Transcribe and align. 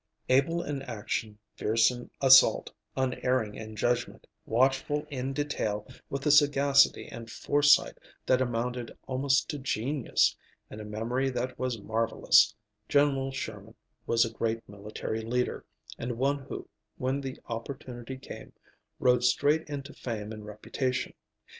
Able 0.29 0.63
in 0.63 0.81
action, 0.81 1.37
fierce 1.55 1.91
in 1.91 2.09
assault, 2.21 2.71
unerring 2.97 3.53
in 3.53 3.75
judgment, 3.75 4.25
watchful 4.47 5.05
in 5.11 5.31
detail; 5.31 5.87
with 6.09 6.25
a 6.25 6.31
sagacity 6.31 7.07
and 7.07 7.29
foresight 7.29 7.99
that 8.25 8.41
amounted 8.41 8.97
almost 9.05 9.47
to 9.51 9.59
genius, 9.59 10.35
and 10.71 10.81
a 10.81 10.85
memory 10.85 11.29
that 11.29 11.59
was 11.59 11.79
marvellous, 11.79 12.55
General 12.89 13.31
Sherman 13.31 13.75
was 14.07 14.25
a 14.25 14.33
great 14.33 14.67
military 14.67 15.21
leader, 15.21 15.65
and 15.99 16.17
one 16.17 16.39
who, 16.45 16.67
when 16.97 17.21
the 17.21 17.37
opportunity 17.45 18.17
came, 18.17 18.53
rode 18.99 19.23
straight 19.23 19.69
into 19.69 19.93
fame 19.93 20.31
and 20.31 20.47
reputation. 20.47 21.13